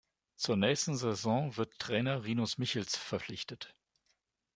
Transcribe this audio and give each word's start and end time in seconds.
Zur 0.35 0.57
nächsten 0.57 0.97
Saison 0.97 1.55
wurde 1.57 1.77
Trainer 1.77 2.23
Rinus 2.23 2.57
Michels 2.57 2.97
verpflichtet. 2.97 3.75